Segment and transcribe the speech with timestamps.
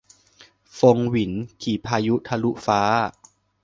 [0.77, 1.31] ฟงหวิน
[1.61, 2.81] ขี่พายุทะลุฟ้า